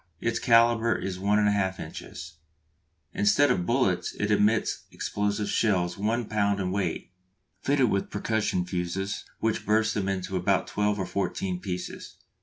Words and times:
Its 0.19 0.39
calibre 0.39 0.99
is 0.99 1.19
1 1.19 1.37
1/2 1.37 1.79
inches. 1.79 2.37
Instead 3.13 3.51
of 3.51 3.67
bullets 3.67 4.15
it 4.15 4.31
emits 4.31 4.85
explosive 4.91 5.47
shells 5.47 5.95
1 5.95 6.25
lb. 6.25 6.59
in 6.59 6.71
weight, 6.71 7.11
fitted 7.59 7.91
with 7.91 8.09
percussion 8.09 8.65
fuses 8.65 9.25
which 9.41 9.63
burst 9.63 9.93
them 9.93 10.09
into 10.09 10.35
about 10.35 10.65
twelve 10.65 10.97
or 10.97 11.05
fourteen 11.05 11.59
pieces. 11.59 12.15